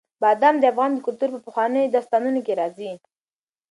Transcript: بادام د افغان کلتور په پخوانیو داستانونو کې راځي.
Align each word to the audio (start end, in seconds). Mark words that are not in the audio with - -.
بادام 0.21 0.55
د 0.59 0.63
افغان 0.73 0.91
کلتور 1.05 1.29
په 1.33 1.39
پخوانیو 1.45 1.91
داستانونو 1.95 2.39
کې 2.45 2.53
راځي. 2.61 2.91